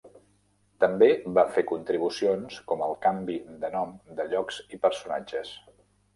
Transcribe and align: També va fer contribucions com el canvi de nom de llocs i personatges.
També 0.83 1.09
va 1.37 1.43
fer 1.57 1.63
contribucions 1.71 2.57
com 2.73 2.81
el 2.87 2.95
canvi 3.05 3.37
de 3.67 3.71
nom 3.77 3.93
de 4.21 4.27
llocs 4.33 4.61
i 4.79 4.83
personatges. 4.89 5.55